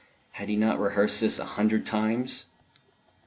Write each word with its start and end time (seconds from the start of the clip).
(Had 0.31 0.49
he 0.49 0.55
not 0.55 0.79
rehearsed 0.79 1.21
this 1.21 1.37
a 1.37 1.45
hundred 1.45 1.85
times!) 1.85 2.45